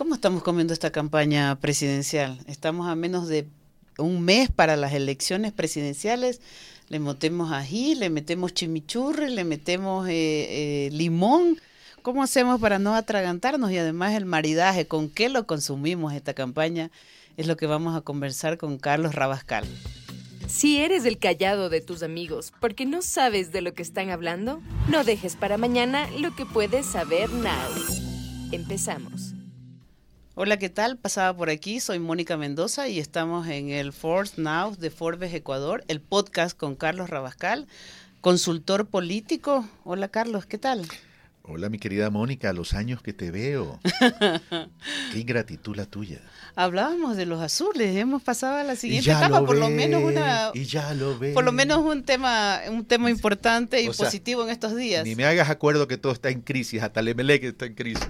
[0.00, 2.38] ¿Cómo estamos comiendo esta campaña presidencial?
[2.46, 3.46] Estamos a menos de
[3.98, 6.40] un mes para las elecciones presidenciales.
[6.88, 11.58] Le metemos ají, le metemos chimichurri, le metemos eh, eh, limón.
[12.00, 13.70] ¿Cómo hacemos para no atragantarnos?
[13.72, 16.90] Y además el maridaje, ¿con qué lo consumimos esta campaña?
[17.36, 19.66] Es lo que vamos a conversar con Carlos Rabascal.
[20.48, 24.62] Si eres el callado de tus amigos porque no sabes de lo que están hablando,
[24.88, 27.52] no dejes para mañana lo que puedes saber now.
[28.50, 29.34] Empezamos.
[30.42, 30.96] Hola, ¿qué tal?
[30.96, 35.84] Pasaba por aquí, soy Mónica Mendoza y estamos en el Force Now de Forbes Ecuador,
[35.86, 37.68] el podcast con Carlos Rabascal,
[38.22, 39.68] consultor político.
[39.84, 40.86] Hola Carlos, ¿qué tal?
[41.52, 43.80] Hola, mi querida Mónica, los años que te veo.
[45.12, 46.20] Qué ingratitud la tuya.
[46.54, 50.64] Hablábamos de los azules, hemos pasado a la siguiente etapa, por lo menos una y
[50.64, 51.32] ya lo ve.
[51.32, 55.04] por lo menos un tema un tema importante y positivo en estos días.
[55.04, 58.06] Ni me hagas acuerdo que todo está en crisis, hasta el que está en crisis.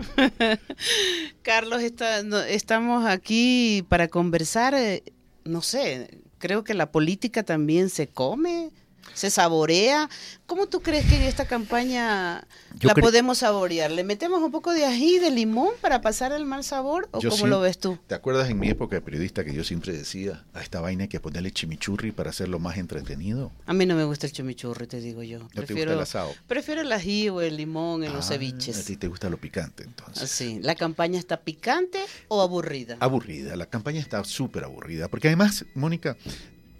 [1.42, 5.02] Carlos, está, estamos aquí para conversar, eh,
[5.44, 8.70] no sé, creo que la política también se come
[9.14, 10.08] se saborea.
[10.47, 12.44] ¿Cómo tú crees que en esta campaña
[12.80, 13.91] la podemos saborear?
[13.91, 17.47] ¿Le metemos un poco de ají, de limón para pasar el mal sabor o cómo
[17.47, 17.98] lo ves tú?
[18.08, 21.08] ¿Te acuerdas en mi época de periodista que yo siempre decía, a esta vaina hay
[21.08, 23.53] que ponerle chimichurri para hacerlo más entretenido?
[23.66, 25.47] A mí no me gusta el chimichurri, te digo yo.
[25.55, 26.34] prefiero, el asado?
[26.48, 28.77] Prefiero el ají o el limón en los ah, ceviches.
[28.78, 30.28] A ti te gusta lo picante entonces.
[30.31, 32.97] Sí, ¿la campaña está picante o aburrida?
[32.98, 36.16] Aburrida, la campaña está súper aburrida, porque además, Mónica,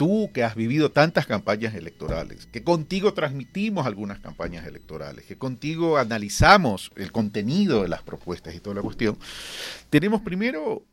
[0.01, 5.99] tú que has vivido tantas campañas electorales, que contigo transmitimos algunas campañas electorales, que contigo
[5.99, 9.19] analizamos el contenido de las propuestas y toda la cuestión,
[9.91, 10.87] tenemos primero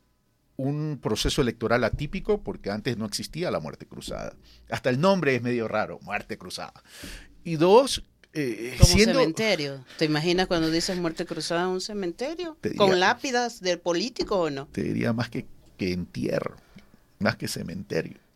[0.57, 4.33] un proceso electoral atípico porque antes no existía la muerte cruzada.
[4.69, 6.83] Hasta el nombre es medio raro, muerte cruzada.
[7.45, 9.85] Y dos, eh, Como cementerio.
[9.97, 12.57] ¿Te imaginas cuando dices muerte cruzada un cementerio?
[12.75, 14.67] ¿Con lápidas del político o no?
[14.67, 15.45] Te diría más que,
[15.77, 16.57] que entierro,
[17.19, 18.26] más que cementerio.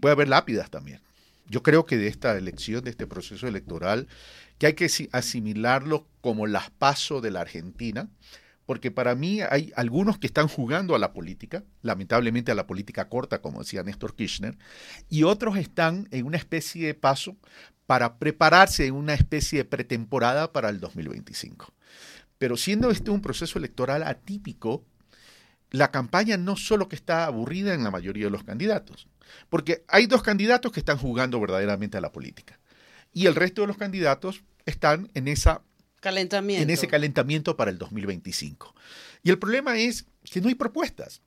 [0.00, 1.00] Puede haber lápidas también.
[1.48, 4.08] Yo creo que de esta elección, de este proceso electoral,
[4.58, 8.08] que hay que asimilarlo como las pasos de la Argentina,
[8.66, 13.08] porque para mí hay algunos que están jugando a la política, lamentablemente a la política
[13.08, 14.58] corta, como decía Néstor Kirchner,
[15.08, 17.36] y otros están en una especie de paso
[17.86, 21.72] para prepararse en una especie de pretemporada para el 2025.
[22.38, 24.84] Pero siendo este un proceso electoral atípico,
[25.70, 29.08] la campaña no solo que está aburrida en la mayoría de los candidatos,
[29.48, 32.58] porque hay dos candidatos que están jugando verdaderamente a la política
[33.12, 35.62] y el resto de los candidatos están en esa
[36.00, 36.62] calentamiento.
[36.62, 38.74] en ese calentamiento para el 2025.
[39.22, 41.22] Y el problema es que no hay propuestas.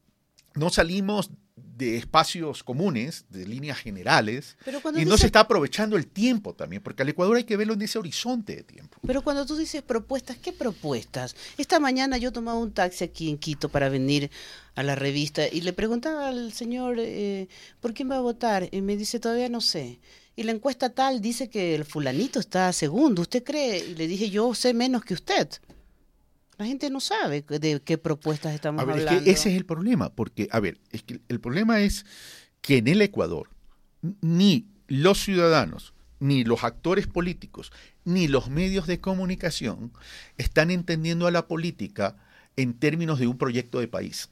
[0.55, 1.31] No salimos
[1.79, 4.57] de espacios comunes, de líneas generales,
[4.97, 7.81] y no se está aprovechando el tiempo también, porque al Ecuador hay que verlo en
[7.81, 8.97] ese horizonte de tiempo.
[9.07, 11.37] Pero cuando tú dices propuestas, ¿qué propuestas?
[11.57, 14.29] Esta mañana yo tomaba un taxi aquí en Quito para venir
[14.75, 17.47] a la revista y le preguntaba al señor, eh,
[17.79, 18.67] ¿por quién va a votar?
[18.71, 20.01] Y me dice, todavía no sé.
[20.35, 23.79] Y la encuesta tal dice que el fulanito está segundo, ¿usted cree?
[23.79, 25.47] Y le dije, yo sé menos que usted.
[26.59, 29.09] La gente no sabe de qué propuestas estamos hablando.
[29.09, 32.05] Es que ese es el problema, porque, a ver, es que el problema es
[32.59, 33.49] que en el Ecuador
[34.19, 37.71] ni los ciudadanos, ni los actores políticos,
[38.03, 39.93] ni los medios de comunicación
[40.37, 42.17] están entendiendo a la política
[42.57, 44.29] en términos de un proyecto de país.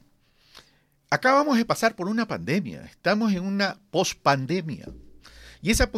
[1.10, 4.90] Acabamos de pasar por una pandemia, estamos en una pospandemia.
[5.62, 5.90] Y esa,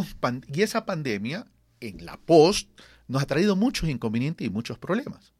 [0.54, 1.48] y esa pandemia,
[1.80, 2.70] en la post,
[3.08, 5.34] nos ha traído muchos inconvenientes y muchos problemas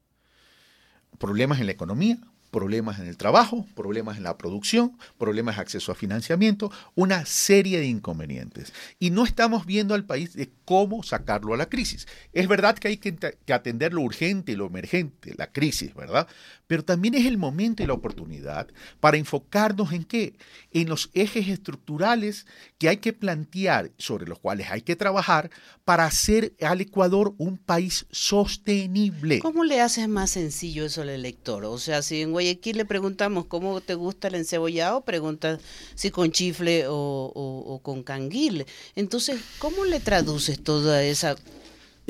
[1.18, 2.18] problemas en la economía,
[2.50, 7.78] problemas en el trabajo, problemas en la producción, problemas de acceso a financiamiento, una serie
[7.78, 8.72] de inconvenientes.
[8.98, 12.06] Y no estamos viendo al país de cómo sacarlo a la crisis.
[12.32, 13.16] Es verdad que hay que,
[13.52, 16.26] atender lo urgente y lo emergente, la crisis, ¿verdad?
[16.66, 18.68] Pero también es el momento y la oportunidad
[19.00, 20.36] para enfocarnos en qué?
[20.72, 22.46] En los ejes estructurales
[22.78, 25.50] que hay que plantear, sobre los cuales hay que trabajar
[25.84, 29.40] para hacer al Ecuador un país sostenible.
[29.40, 31.64] ¿Cómo le haces más sencillo eso al elector?
[31.64, 35.60] O sea, si en Guayaquil le preguntamos cómo te gusta el encebollado, preguntas
[35.94, 36.94] si con chifle o,
[37.34, 38.66] o con canguil.
[38.94, 41.36] Entonces, ¿cómo le traduces toda esa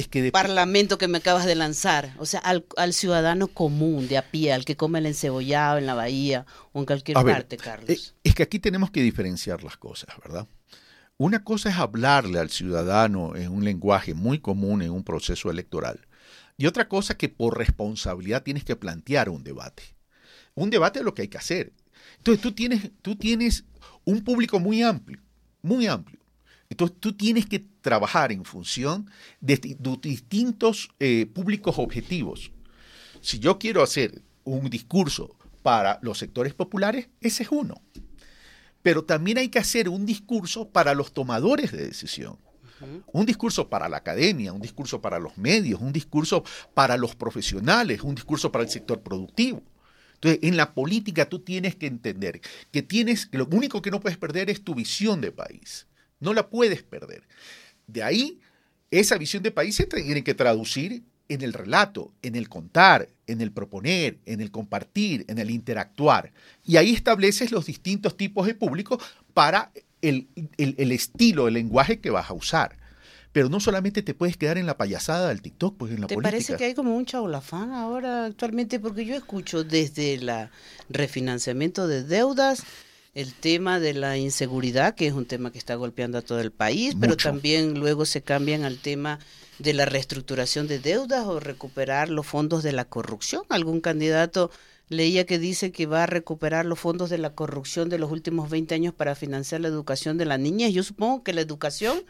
[0.00, 4.30] es que parlamento que me acabas de lanzar, o sea, al, ciudadano común, de a
[4.30, 7.90] pie, al que come el encebollado en la bahía o en cualquier parte, Carlos.
[7.90, 10.46] Eh, es que aquí tenemos que diferenciar las cosas, ¿verdad?
[11.18, 16.06] Una cosa es hablarle al ciudadano en un lenguaje muy común en un proceso electoral.
[16.56, 19.82] Y otra cosa que por responsabilidad tienes que plantear un debate.
[20.60, 21.72] Un debate es lo que hay que hacer.
[22.18, 23.64] Entonces tú tienes, tú tienes
[24.04, 25.18] un público muy amplio,
[25.62, 26.20] muy amplio.
[26.68, 29.10] Entonces tú tienes que trabajar en función
[29.40, 29.56] de,
[30.02, 32.52] distintos eh, públicos objetivos.
[33.22, 37.80] Si yo quiero hacer un discurso para los sectores populares, ese es uno.
[38.82, 42.36] Pero también hay que hacer un discurso para los tomadores de decisión.
[43.12, 48.02] Un discurso para la academia, un discurso para los medios, un discurso para los profesionales,
[48.02, 49.62] un discurso para el sector productivo.
[50.20, 54.00] Entonces, en la política tú tienes que entender que tienes, que lo único que no
[54.00, 55.86] puedes perder es tu visión de país.
[56.20, 57.22] No la puedes perder.
[57.86, 58.40] De ahí,
[58.90, 63.40] esa visión de país se tiene que traducir en el relato, en el contar, en
[63.40, 66.32] el proponer, en el compartir, en el interactuar.
[66.64, 69.00] Y ahí estableces los distintos tipos de público
[69.32, 70.28] para el,
[70.58, 72.76] estilo, el lenguaje que vas a usar.
[73.32, 76.16] Pero no solamente te puedes quedar en la payasada del TikTok, pues en la ¿Te
[76.16, 78.80] parece que hay como un chaulafán ahora actualmente?
[78.80, 80.30] Porque yo escucho desde el
[80.88, 82.64] refinanciamiento de deudas,
[83.14, 86.50] el tema de la inseguridad, que es un tema que está golpeando a todo el
[86.50, 89.20] país, pero también luego se cambian al tema
[89.60, 93.42] de la reestructuración de deudas o recuperar los fondos de la corrupción.
[93.48, 94.50] Algún candidato
[94.88, 98.50] leía que dice que va a recuperar los fondos de la corrupción de los últimos
[98.50, 100.72] 20 años para financiar la educación de las niñas.
[100.72, 102.02] Yo supongo que la educación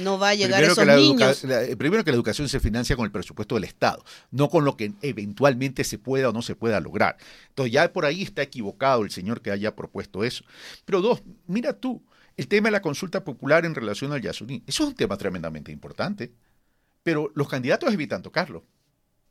[0.00, 1.44] no va a llegar a esos niños.
[1.44, 4.76] Eh, primero que la educación se financia con el presupuesto del Estado, no con lo
[4.76, 7.16] que eventualmente se pueda o no se pueda lograr.
[7.48, 10.44] Entonces ya por ahí está equivocado el señor que haya propuesto eso.
[10.84, 12.02] Pero dos, mira tú,
[12.36, 15.70] el tema de la consulta popular en relación al Yasuní, eso es un tema tremendamente
[15.72, 16.32] importante
[17.02, 18.64] pero los candidatos evitan tocarlo.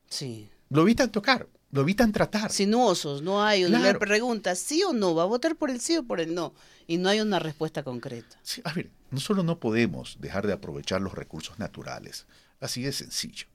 [0.10, 0.50] Sí.
[0.69, 2.52] Lo evitan tocar, lo evitan tratar.
[2.52, 6.04] Sinuosos, no hay una pregunta, sí o no, va a votar por el sí o
[6.04, 6.54] por el no,
[6.88, 8.38] y no hay una respuesta concreta.
[8.42, 12.25] Sí, a ver, no solo no podemos dejar de aprovechar los recursos naturales,
[12.60, 13.48] así de sencillo.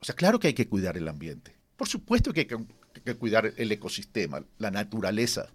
[0.00, 2.58] O sea, claro que hay que cuidar el ambiente, por supuesto que hay que,
[3.04, 5.48] que cuidar el ecosistema, la naturaleza,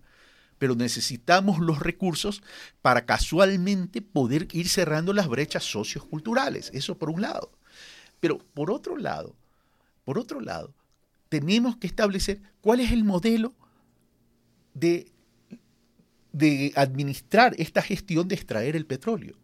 [0.58, 2.44] pero necesitamos los recursos
[2.82, 7.52] para casualmente poder ir cerrando las brechas socioculturales, eso por un lado.
[8.20, 9.36] Pero por otro lado,
[10.06, 10.74] por otro lado,
[11.30, 13.54] tenemos que establecer cuál es el modelo
[14.74, 15.12] de,
[16.32, 19.38] de administrar esta gestión de extraer el petróleo.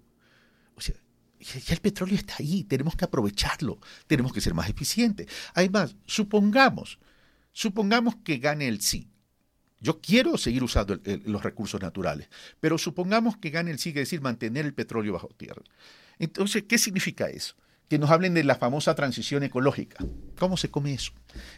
[0.76, 0.96] O sea,
[1.40, 5.28] ya el petróleo está ahí, tenemos que aprovecharlo, tenemos que ser más eficientes.
[5.54, 7.00] Además, supongamos,
[7.52, 9.10] supongamos que gane el sí.
[9.80, 12.30] Yo quiero seguir usando los recursos naturales,
[12.60, 15.62] pero supongamos que gane el sí, es decir, mantener el petróleo bajo tierra.
[16.18, 17.56] Entonces, ¿qué significa eso?
[17.88, 20.04] que nos hablen de la famosa transición ecológica.
[20.38, 21.14] ¿Cómo se come eso?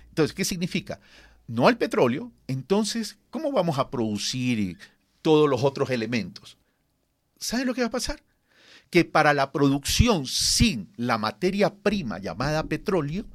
[0.09, 0.99] Entonces, ¿qué significa?
[1.47, 4.77] No al petróleo, entonces, ¿cómo vamos a producir
[5.21, 6.57] todos los otros elementos?
[7.38, 8.21] ¿Saben lo que va a pasar?
[8.89, 13.25] Que para la producción sin la materia prima llamada petróleo,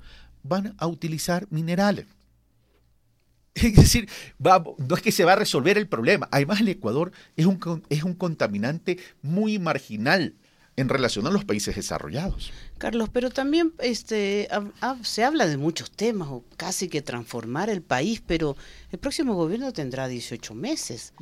[0.42, 2.06] van a utilizar minerales.
[3.54, 4.08] Es decir,
[4.38, 6.28] no es que se va a resolver el problema.
[6.32, 10.34] Además, el Ecuador es un, es un contaminante muy marginal
[10.76, 12.52] en relación a los países desarrollados.
[12.78, 14.48] Carlos, pero también este,
[15.02, 18.56] se habla de muchos temas, o casi que transformar el país, pero
[18.90, 21.12] el próximo gobierno tendrá 18 meses.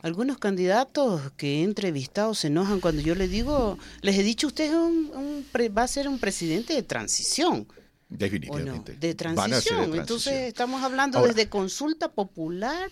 [0.00, 4.74] Algunos candidatos que he entrevistado se enojan cuando yo les digo, les he dicho, usted
[4.74, 5.44] un,
[5.76, 7.66] va a ser un presidente de transición.
[8.08, 8.96] Definitivamente.
[8.96, 9.94] De, transición.
[9.94, 12.90] Entonces estamos hablando desde consulta popular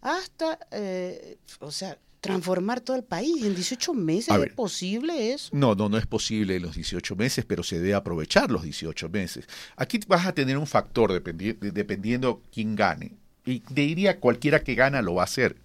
[0.00, 4.34] hasta, eh, o sea, transformar todo el país en 18 meses.
[4.34, 5.50] ¿Es posible eso?
[5.52, 9.10] No, no, no es posible en los 18 meses, pero se debe aprovechar los 18
[9.10, 9.46] meses.
[9.76, 13.12] Aquí vas a tener un factor dependiendo quién gane.
[13.44, 15.56] Y diría cualquiera que gana lo va a hacer.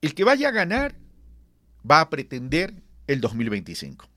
[0.00, 0.94] El que vaya a ganar
[1.88, 2.74] va a pretender
[3.08, 4.11] el 2025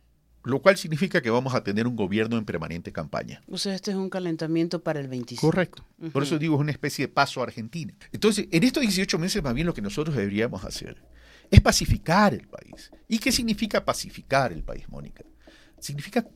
[0.45, 3.41] lo cual significa que vamos a tener un gobierno en permanente campaña.
[3.49, 5.41] O sea, este es un calentamiento para el 25.
[5.41, 5.83] Correcto.
[6.13, 7.93] Por eso digo, es una especie de paso a Argentina.
[8.11, 11.03] Entonces, en estos 18 meses, más bien lo que nosotros deberíamos hacer
[11.49, 12.91] es pacificar el país.
[13.07, 15.23] ¿Y qué significa pacificar el país, Mónica?
[15.79, 16.27] Significa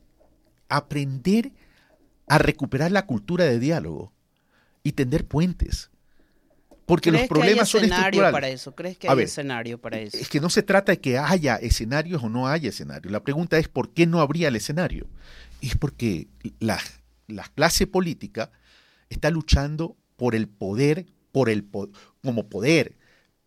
[0.68, 1.52] aprender
[2.28, 4.14] a recuperar la cultura de diálogo
[4.84, 5.92] y tender puentes
[6.90, 8.32] porque los problemas son estructurales.
[8.32, 8.74] para eso?
[8.74, 10.18] ¿Crees que hay escenario para eso?
[10.18, 13.12] Es que no se trata de que haya escenarios o no haya escenarios.
[13.12, 15.08] La pregunta es por qué no habría el escenario.
[15.62, 16.30] es porque
[16.60, 16.80] la,
[17.54, 18.50] clase política
[19.08, 21.64] está luchando por el poder, por el
[22.24, 22.98] como poder,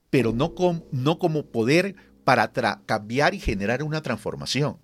[0.08, 0.54] pero no,
[0.92, 2.52] no como poder para
[2.86, 4.78] cambiar y generar una transformación.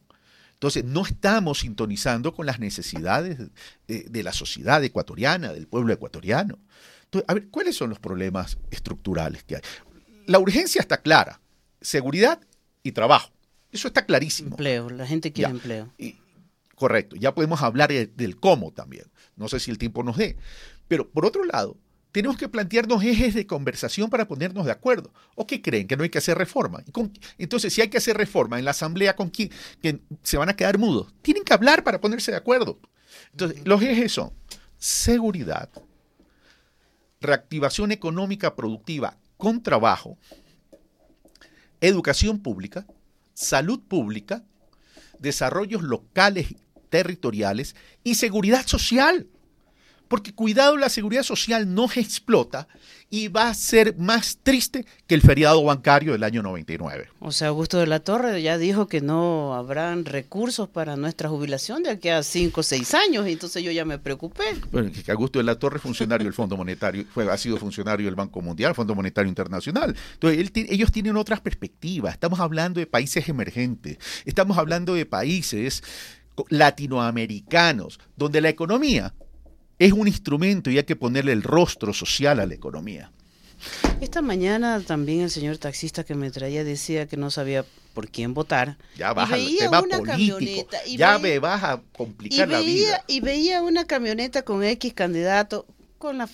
[0.55, 3.39] Entonces, no estamos sintonizando con las necesidades
[3.87, 6.59] de la sociedad ecuatoriana, del pueblo ecuatoriano
[7.27, 9.63] a ver, ¿cuáles son los problemas estructurales que hay?
[10.27, 11.41] La urgencia está clara,
[11.81, 12.41] seguridad
[12.83, 13.33] y trabajo.
[13.73, 14.51] Eso está clarísimo.
[14.51, 15.93] Empleo, la gente quiere empleo.
[16.75, 19.05] correcto, ya podemos hablar del cómo también.
[19.37, 20.37] No sé si el tiempo nos dé.
[20.87, 21.77] Pero por otro lado,
[22.13, 25.13] tenemos que plantearnos ejes de conversación para ponernos de acuerdo.
[25.35, 25.87] ¿O qué creen?
[25.87, 26.83] Que no hay que hacer reforma.
[27.37, 29.51] Entonces, si hay que hacer reforma en la asamblea, ¿con quién?
[29.83, 31.15] Que se van a quedar mudos.
[31.23, 32.81] Tienen que hablar para ponerse de acuerdo.
[33.33, 34.33] Entonces, los ejes son
[34.79, 35.71] seguridad,
[37.21, 40.19] reactivación económica productiva con trabajo,
[41.81, 42.87] educación pública,
[43.35, 44.45] salud pública,
[45.19, 46.55] desarrollos locales,
[46.91, 49.29] territoriales y seguridad social.
[50.09, 52.67] Porque cuidado, la seguridad social no se explota
[53.11, 57.09] y va a ser más triste que el feriado bancario del año 99.
[57.21, 61.83] O sea, Augusto de la Torre ya dijo que no habrán recursos para nuestra jubilación
[61.83, 64.45] de aquí a cinco o seis años, y entonces yo ya me preocupé.
[64.71, 68.15] Bueno, que Augusto de la Torre, funcionario del Fondo Monetario, fue, ha sido funcionario del
[68.15, 69.97] Banco Mundial, Fondo Monetario Internacional.
[70.15, 72.15] Entonces, ellos tienen otras perspectivas.
[72.15, 75.83] Estamos hablando de países emergentes, estamos hablando de países
[76.51, 79.15] latinoamericanos, donde la economía
[79.79, 83.11] es un instrumento y hay que ponerle el rostro social a la economía.
[84.01, 88.33] Esta mañana también el señor taxista que me traía decía que no sabía por quién
[88.33, 88.79] votar.
[88.97, 90.69] Ya baja el tema político.
[90.87, 93.05] ya me vas a complicar la vida.
[93.09, 95.67] Y veía una camioneta con X candidato
[95.99, 96.29] con la,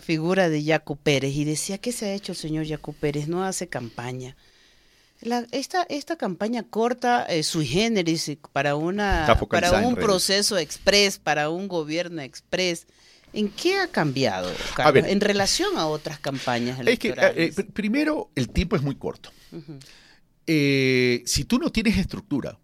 [0.00, 3.26] figura de Jaco Pérez y decía, ¿qué se ha hecho el señor Jaco Pérez?
[3.26, 4.36] No hace campaña
[5.22, 11.68] esta, esta campaña corta, eh, sui generis, para, una, para un proceso express, para un
[11.68, 12.86] gobierno express,
[13.32, 14.50] ¿en qué ha cambiado,
[14.94, 17.58] en relación a otras campañas eh, electorales?
[17.58, 19.30] Eh, primero, el tiempo es muy corto.
[20.46, 22.58] si tú no tienes estructura,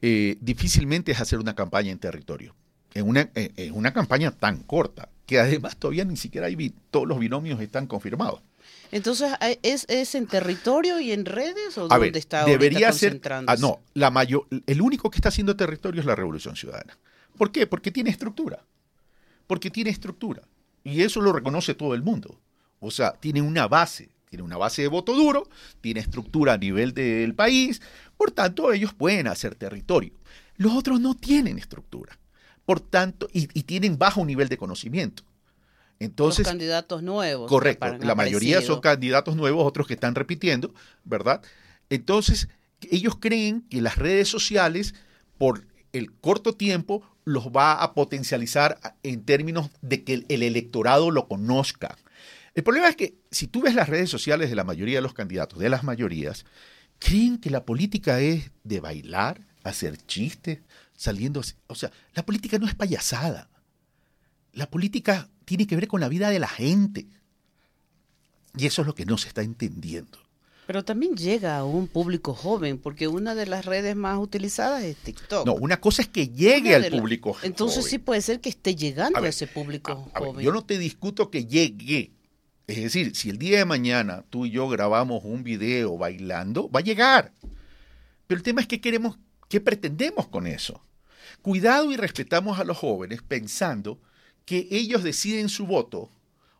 [0.00, 2.54] difícilmente es hacer una campaña en territorio.
[2.92, 7.18] En una, en una campaña tan corta, que además todavía ni siquiera hay, todos los
[7.20, 8.42] binomios están confirmados.
[8.92, 9.32] Entonces,
[9.62, 14.10] ¿es, ¿es, en territorio y en redes o dónde está debería ser, ah, no, la
[14.10, 16.98] mayor, el único que está haciendo territorio es la Revolución Ciudadana.
[17.36, 17.66] ¿Por qué?
[17.66, 18.64] Porque tiene estructura.
[19.46, 20.42] Porque tiene estructura.
[20.82, 22.40] Y eso lo reconoce todo el mundo.
[22.80, 25.48] O sea, tiene una base, tiene una base de voto duro,
[25.80, 27.80] tiene estructura a nivel del país,
[28.16, 30.12] por tanto ellos pueden hacer territorio.
[30.56, 32.18] Los otros no tienen estructura.
[32.64, 35.24] Por tanto, y tienen bajo nivel de conocimiento.
[36.00, 37.48] Entonces, Los candidatos nuevos.
[37.48, 41.42] Correcto, la mayoría son candidatos nuevos, otros que están repitiendo, ¿verdad?
[41.90, 42.48] Entonces,
[42.90, 44.94] ellos creen que las redes sociales,
[45.36, 51.28] por el corto tiempo, los va a potencializar en términos de que el electorado lo
[51.28, 51.98] conozca.
[52.54, 55.14] El problema es que si tú ves las redes sociales de la mayoría de los
[55.14, 56.46] candidatos, de las mayorías,
[56.98, 60.60] creen que la política es de bailar, hacer chistes,
[60.96, 61.42] saliendo...
[61.66, 63.48] O sea, la política no es payasada.
[64.52, 67.06] La política tiene que ver con la vida de la gente.
[68.56, 70.18] Y eso es lo que no se está entendiendo.
[70.66, 74.96] Pero también llega a un público joven, porque una de las redes más utilizadas es
[74.96, 75.44] TikTok.
[75.44, 77.50] No, una cosa es que llegue al público joven.
[77.50, 80.44] Entonces sí puede ser que esté llegando a, ese público joven.
[80.44, 82.12] yo no te discuto que llegue.
[82.68, 86.78] Es decir, si el día de mañana tú y yo grabamos un video bailando, va
[86.78, 87.32] a llegar.
[88.28, 90.80] Pero el tema es que queremos, qué pretendemos con eso.
[91.42, 94.00] Cuidado y respetamos a los jóvenes pensando
[94.44, 96.10] que ellos deciden su voto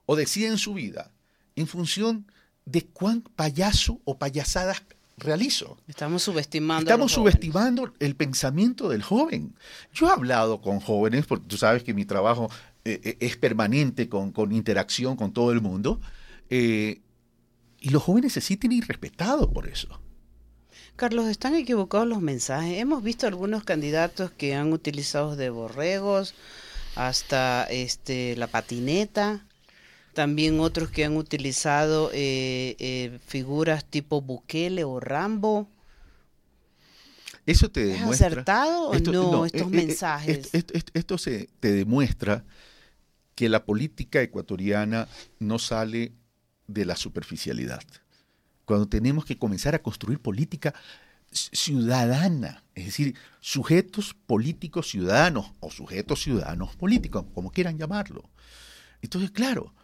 [0.06, 1.12] o deciden su vida
[1.56, 2.26] en función
[2.64, 4.82] de cuán payaso o payasadas
[5.20, 5.76] realizo.
[5.86, 6.90] Estamos subestimando.
[6.90, 9.54] Estamos subestimando el pensamiento del joven.
[9.92, 12.50] Yo he hablado con jóvenes, porque tú sabes que mi trabajo
[12.84, 16.00] eh, eh, es permanente con, interacción con todo el mundo,
[16.48, 17.00] eh,
[17.80, 20.00] y los jóvenes se sienten irrespetados por eso.
[20.96, 22.78] Carlos, están equivocados los mensajes.
[22.78, 26.34] Hemos visto algunos candidatos que han utilizado de borregos,
[26.94, 29.44] hasta este, la patineta,
[30.12, 35.68] también otros que han utilizado eh, eh, figuras tipo Bukele o Rambo.
[37.46, 38.26] Eso te demuestra.
[38.28, 40.50] ¿Es acertado o no, estos eh, mensajes?
[40.52, 42.44] Esto, se, te demuestra
[43.34, 46.12] que la política ecuatoriana no sale
[46.66, 47.82] de la superficialidad.
[48.64, 50.74] Cuando tenemos que comenzar a construir política
[51.32, 58.28] ciudadana, es decir, sujetos políticos ciudadanos o sujetos ciudadanos políticos, como quieran llamarlo.
[59.02, 59.74] Entonces, claro,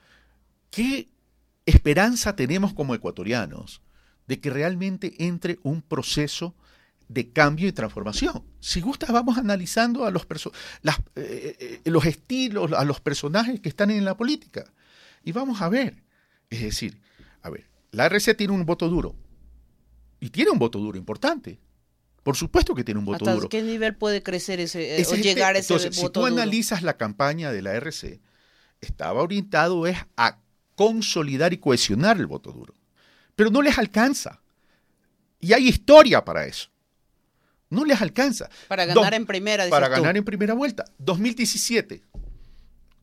[0.70, 1.08] ¿qué
[1.64, 3.80] esperanza tenemos como ecuatorianos
[4.26, 6.54] de que realmente entre un proceso
[7.08, 8.42] de cambio y transformación?
[8.60, 10.36] Si gusta, vamos analizando a los, eh,
[11.14, 14.64] eh, los estilos, a los personajes que están en la política
[15.22, 16.02] y vamos a ver.
[16.50, 17.00] Es decir,
[17.42, 19.16] a ver, la RC tiene un voto duro,
[20.20, 21.58] y tiene un voto duro importante.
[22.22, 25.56] Por supuesto que tiene un voto ¿Hasta qué nivel puede crecer ese, eh, o llegar
[25.56, 28.20] ese voto si tú analizas la campaña de la RC,
[28.80, 30.40] estaba orientado es a
[30.74, 32.74] consolidar y cohesionar el voto duro.
[33.36, 34.42] Pero no les alcanza.
[35.38, 36.68] Y hay historia para eso.
[37.68, 38.48] No les alcanza.
[38.68, 39.68] Para ganar en primera.
[39.68, 40.84] Para ganar en primera vuelta.
[40.98, 42.02] 2017.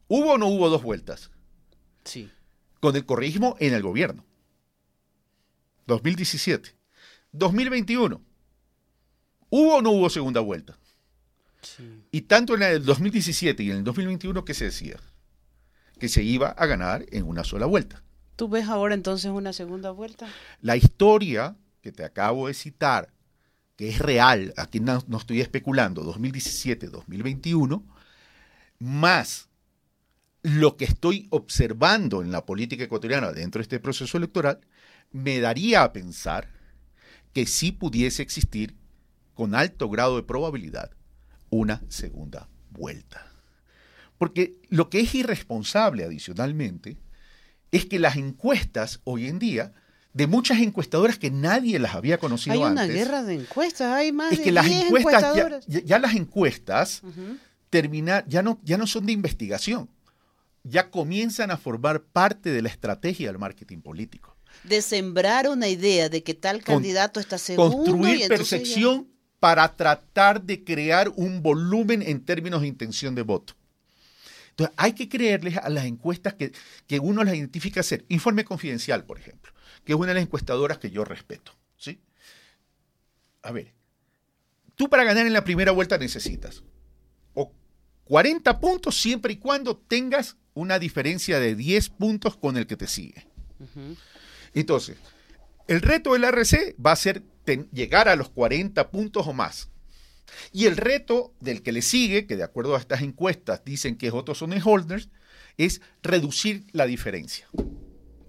[0.07, 1.31] ¿Hubo o no hubo dos vueltas?
[2.03, 2.29] Sí.
[2.79, 4.25] Con el correísmo en el gobierno.
[5.87, 6.75] 2017.
[7.33, 8.21] 2021.
[9.49, 10.77] ¿Hubo o no hubo segunda vuelta?
[12.11, 14.97] Y tanto en el 2017 y en el 2021, ¿qué se decía?
[16.03, 18.03] que se iba a ganar en una sola vuelta.
[18.35, 20.27] ¿Tú ves ahora entonces una segunda vuelta?
[20.59, 23.13] La historia que te acabo de citar,
[23.77, 27.83] que es real, aquí no, no estoy especulando, 2017-2021,
[28.79, 29.47] más
[30.41, 34.59] lo que estoy observando en la política ecuatoriana dentro de este proceso electoral,
[35.13, 36.49] me daría a pensar
[37.33, 38.75] que sí pudiese existir
[39.33, 40.91] con alto grado de probabilidad
[41.49, 43.25] una segunda vuelta.
[44.17, 46.97] Porque lo que es irresponsable adicionalmente
[47.71, 49.73] es que las encuestas hoy en día,
[50.13, 52.85] de muchas encuestadoras que nadie las había conocido Hay antes.
[52.85, 55.65] una guerra de encuestas, hay más es de que las 10 encuestas, ya, encuestadoras.
[55.67, 57.01] ya- ya las encuestas
[57.71, 59.89] termina- ya, no, ya no son de investigación,
[60.63, 64.32] ya comienzan a formar parte de la estrategia del marketing político.
[64.63, 69.75] De sembrar una idea de que tal candidato está segundo y Construir entonces percepción para
[69.75, 73.55] tratar de crear un volumen en términos de intención de voto.
[74.51, 76.53] Entonces, hay que creerles a las encuestas que,
[76.87, 78.05] que uno las identifica hacer.
[78.07, 79.51] Informe Confidencial, por ejemplo,
[79.83, 81.53] que es una de las encuestadoras que yo respeto.
[81.75, 81.99] ¿sí?
[83.41, 83.73] A ver,
[84.75, 86.63] tú para ganar en la primera vuelta necesitas
[87.33, 87.51] o
[88.05, 92.87] 40 puntos siempre y cuando tengas una diferencia de 10 puntos con el que te
[92.87, 93.27] sigue.
[94.53, 94.97] Entonces,
[95.67, 97.23] el reto del RC va a ser
[97.71, 99.69] llegar a los 40 puntos o más.
[100.51, 104.07] Y el reto del que le sigue, que de acuerdo a estas encuestas dicen que
[104.07, 105.09] es otros son holders,
[105.57, 107.47] es reducir la diferencia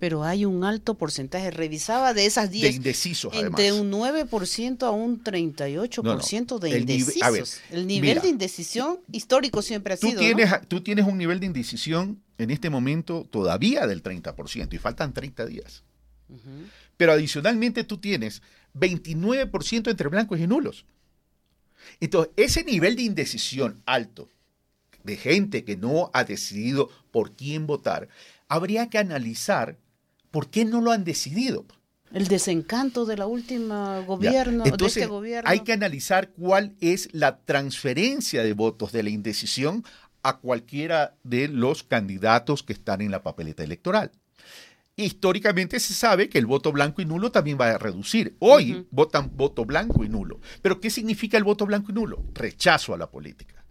[0.05, 1.51] Pero hay un alto porcentaje.
[1.51, 3.59] Revisaba de esas de 10, indecisos además.
[3.59, 7.33] entre un 9% a un 38% de El indecisos.
[7.33, 8.21] ver, el nivel mira.
[8.21, 10.21] de indecisión histórico siempre ha Tú sido.
[10.21, 10.61] tienes, ¿no?
[10.69, 15.47] tú tienes un nivel de indecisión en este momento todavía del 30% y faltan 30
[15.47, 15.85] días.
[16.99, 18.43] Pero adicionalmente tú tienes
[18.75, 20.85] 29% entre blancos y nulos.
[22.01, 24.29] Entonces, ese nivel de indecisión alto
[25.03, 28.09] de gente que no ha decidido por quién votar,
[28.49, 29.79] habría que analizar
[30.35, 31.65] por qué no lo han decidido.
[32.13, 35.49] El desencanto de la última gobierno, de Entonces, este gobierno.
[35.49, 39.85] hay que analizar cuál es la transferencia de votos de la indecisión
[40.25, 44.11] a cualquiera de los candidatos que están en la papeleta electoral.
[44.97, 48.37] Históricamente se sabe que el voto blanco y nulo también va a reducir.
[48.41, 50.41] Hoy votan voto blanco y nulo.
[50.63, 52.25] Pero ¿qué significa el voto blanco y nulo?
[52.35, 53.65] Rechazo a la política.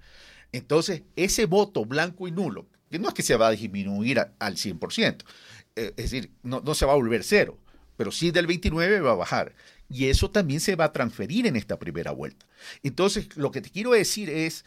[0.54, 4.34] Entonces, ese voto blanco y nulo, que no es que se va a disminuir a-
[4.38, 7.58] al 100%, eh, es decir, no, no se va a volver cero,
[7.98, 9.56] pero sí del 29 va a bajar.
[9.90, 12.46] Y eso también se va a transferir en esta primera vuelta.
[12.82, 14.66] Entonces, lo que te quiero decir es,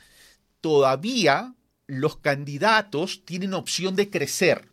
[0.61, 1.55] todavía
[1.87, 4.69] los candidatos tienen opción de crecer.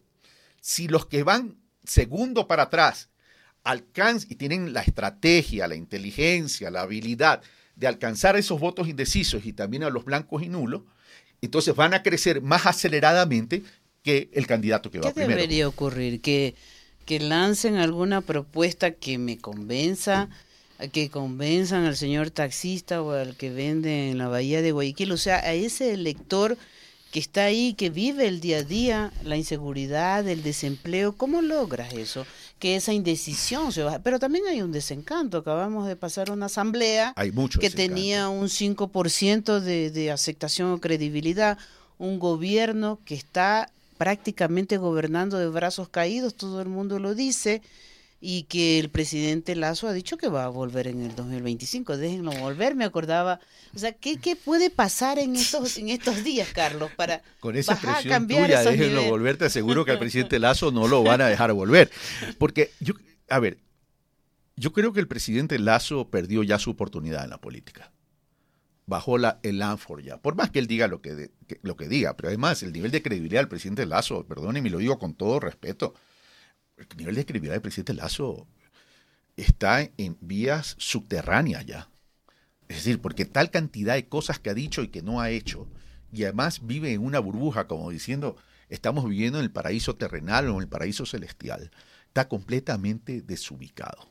[0.61, 3.09] Si los que van segundo para atrás
[3.63, 7.41] alcanzan y tienen la estrategia, la inteligencia, la habilidad
[7.75, 10.83] de alcanzar esos votos indecisos y también a los blancos y nulos,
[11.41, 13.63] entonces van a crecer más aceleradamente
[14.03, 15.35] que el candidato que va ¿Qué primero.
[15.37, 16.21] debería ocurrir?
[16.21, 16.55] Que,
[17.05, 20.29] que lancen alguna propuesta que me convenza,
[20.91, 25.17] que convenzan al señor taxista o al que vende en la bahía de Guayaquil, o
[25.17, 26.57] sea, a ese elector
[27.11, 31.93] que está ahí, que vive el día a día, la inseguridad, el desempleo, ¿cómo logras
[31.93, 32.25] eso?
[32.57, 33.99] Que esa indecisión se baje.
[33.99, 37.95] Pero también hay un desencanto, acabamos de pasar una asamblea Hay mucho que desencanto.
[37.95, 41.57] tenía un 5% de, de aceptación o credibilidad,
[41.99, 47.61] un gobierno que está prácticamente gobernando de brazos caídos, todo el mundo lo dice,
[48.25, 52.31] y que el presidente Lazo ha dicho que va a volver en el 2025, déjenlo
[52.31, 53.41] volver, me acordaba,
[53.75, 57.73] o sea, ¿qué, qué puede pasar en estos, en estos días, Carlos, para Con esa
[57.73, 59.09] bajar, cambiar tuya, déjenlo niveles?
[59.09, 61.91] volver, te aseguro que al presidente Lazo no lo van a dejar volver.
[62.37, 62.93] Porque, yo,
[63.27, 63.57] a ver,
[64.55, 67.91] yo creo que el presidente Lazo perdió ya su oportunidad en la política.
[68.85, 70.17] Bajó la, el Anfor ya.
[70.17, 73.01] Por más que él diga lo que, lo que diga, pero además el nivel de
[73.01, 75.93] credibilidad del presidente Lazo, perdónenme, lo digo con todo respeto,
[76.77, 78.47] el nivel de credibilidad del presidente Lazo
[79.37, 81.89] está en vías subterráneas ya.
[82.67, 85.67] Es decir, porque tal cantidad de cosas que ha dicho y que no ha hecho,
[86.11, 88.35] y además vive en una burbuja, como diciendo,
[88.69, 91.71] estamos viviendo en el paraíso terrenal o en el paraíso celestial,
[92.07, 94.09] está completamente desubicado.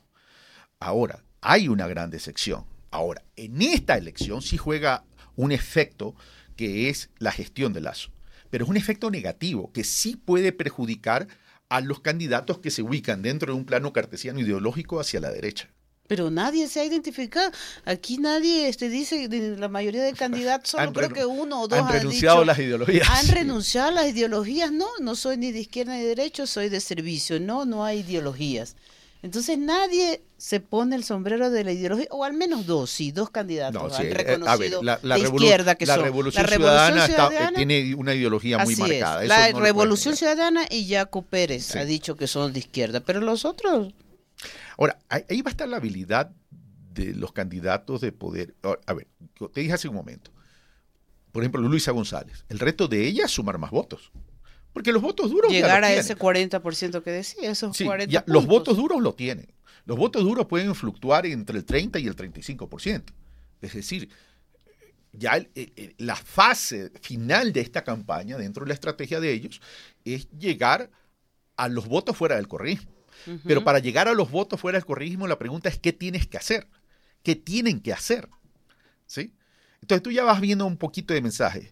[0.81, 2.65] Ahora, hay una gran decepción.
[2.93, 6.15] Ahora, en esta elección sí juega un efecto
[6.57, 8.11] que es la gestión de Lazo,
[8.51, 11.27] pero es un efecto negativo que sí puede perjudicar
[11.71, 15.71] a los candidatos que se ubican dentro de un plano cartesiano ideológico hacia la derecha.
[16.07, 17.51] Pero nadie se ha identificado.
[17.87, 19.27] Aquí nadie este, dice,
[19.57, 22.45] la mayoría de candidatos, solo creo que uno o dos Han han renunciado dicho, a
[22.45, 23.09] las ideologías.
[23.09, 26.69] Han renunciado a las ideologías, no, no soy ni de izquierda ni de derecha, soy
[26.69, 28.77] de servicio, no, no hay ideologías.
[29.23, 33.31] Entonces nadie se pone el sombrero de la ideología, o al menos dos, sí, dos
[33.31, 36.05] candidatos No, han sí, eh, reconocido a ver, la, la de izquierda que la son
[36.05, 39.23] revolución, la Revolución ciudadana, está- eh, Ciudadana, tiene una ideología muy marcada.
[39.23, 40.17] es, la no Revolución.
[40.17, 41.79] Ciudadana y Jaco Pérez Sí.
[41.79, 43.93] ha dicho que son de izquierda, pero los otros,
[44.77, 46.33] Ahora, ahí va a estar la habilidad
[46.93, 48.55] de los candidatos de poder.
[48.65, 49.07] A a ver,
[49.53, 50.33] te dije hace un momento.
[51.31, 52.45] Por ejemplo, Luisa González.
[52.49, 54.11] El reto de ella es sumar más votos.
[54.73, 58.47] Porque los votos duros llegar a ese 40% que decía, esos Sí, 40 ya, los
[58.47, 59.53] votos duros lo tienen.
[59.85, 63.13] Los votos duros pueden fluctuar entre el 30 y el 35%.
[63.61, 64.09] Es decir,
[65.13, 69.33] ya el- el- el- la fase final de esta campaña, dentro de la estrategia de
[69.33, 69.61] ellos,
[70.05, 70.91] es llegar
[71.57, 72.91] a los votos fuera del correísmo.
[73.45, 76.39] Pero para llegar a los votos fuera del correísmo, la pregunta es qué tienes que
[76.39, 76.67] hacer.
[77.23, 78.29] ¿Qué tienen que hacer?
[79.07, 79.35] ¿Sí?
[79.81, 81.71] Entonces tú ya vas viendo un poquito de mensajes.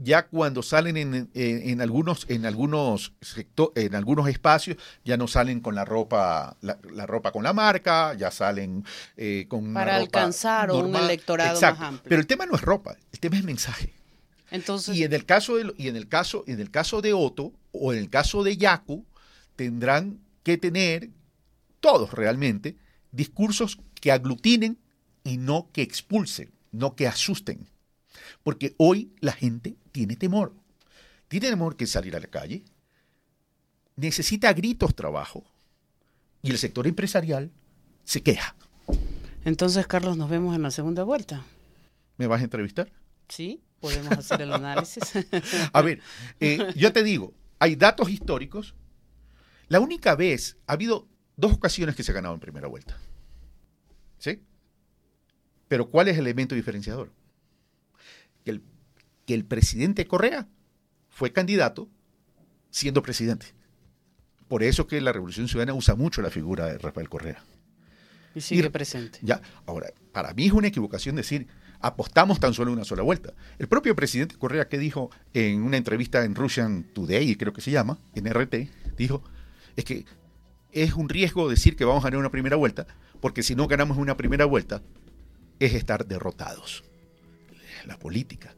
[0.00, 3.12] Ya cuando salen en, en- en algunos, en algunos
[3.74, 8.14] en algunos espacios, ya no salen con la ropa, la, la ropa con la marca,
[8.14, 8.84] ya salen
[9.16, 12.08] eh, con una Para ropa alcanzar un electorado más amplio.
[12.08, 13.92] Pero el tema no es ropa, el tema es mensaje.
[14.50, 17.52] Entonces, Y en el caso de, y en el caso, en el caso de Otto
[17.72, 19.04] o en el caso de Yaku,
[19.56, 21.10] tendrán que tener
[21.80, 22.76] todos realmente
[23.12, 24.78] discursos que aglutinen
[25.24, 27.68] y no que expulsen, no que asusten.
[28.48, 30.54] Porque hoy la gente tiene temor.
[31.28, 32.64] Tiene temor que salir a la calle.
[33.94, 35.44] Necesita a gritos trabajo.
[36.40, 37.52] Y el sector empresarial
[38.04, 38.56] se queja.
[39.44, 41.44] entonces, Carlos, nos vemos en la segunda vuelta.
[42.16, 42.90] ¿Me vas a entrevistar?
[43.28, 43.60] ¿Sí?
[43.80, 45.02] Podemos hacer el análisis.
[45.74, 46.00] A ver,
[46.40, 48.74] eh, yo te digo, hay datos históricos.
[49.68, 51.06] La única vez, ha habido
[51.36, 52.96] dos ocasiones que se ha ganado en primera vuelta.
[54.16, 54.42] ¿Sí?
[55.68, 57.12] Pero ¿cuál es el elemento diferenciador?
[58.44, 58.62] Que el,
[59.26, 60.46] que el presidente Correa
[61.08, 61.88] fue candidato
[62.70, 63.46] siendo presidente.
[64.48, 67.42] Por eso que la Revolución Ciudadana usa mucho la figura de Rafael Correa.
[68.34, 69.18] y sigue Y- presente.
[69.22, 71.46] Ya, ahora, para mí es una equivocación decir
[71.80, 73.32] apostamos tan solo una sola vuelta.
[73.58, 77.70] El propio presidente Correa que dijo en una entrevista en Russian Today, creo que se
[77.70, 79.22] llama, en RT, dijo,
[79.76, 80.04] es que
[80.72, 82.86] es un riesgo decir que vamos a ganar una primera vuelta,
[83.20, 84.82] porque si no ganamos una primera vuelta,
[85.60, 86.82] es estar derrotados.
[87.86, 88.54] La política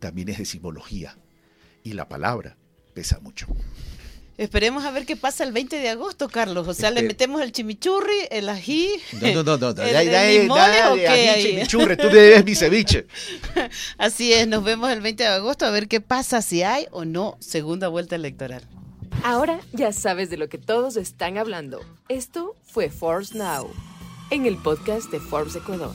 [0.00, 1.18] también es de simbología
[1.82, 2.56] y la palabra
[2.94, 3.46] pesa mucho.
[4.36, 6.68] Esperemos a ver qué pasa el 20 de agosto, Carlos.
[6.68, 8.88] O sea, le Este- metemos el chimichurri, el ají.
[9.20, 13.06] No, no, no, no, ¿El- el limones o qué ají, chimichurri, tú debes mi ceviche.
[13.98, 17.04] Así es, nos vemos el 20 de agosto a ver qué pasa, si hay o
[17.04, 18.62] no segunda vuelta electoral.
[19.24, 21.80] Ahora ya sabes de lo que todos están hablando.
[22.08, 23.68] Esto fue Forbes Now,
[24.30, 25.92] en el podcast de Forbes Ecuador.